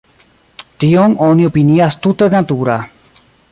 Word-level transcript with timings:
Tion 0.83 1.13
oni 1.27 1.47
opinias 1.51 1.99
tute 2.07 2.33
natura. 2.37 2.81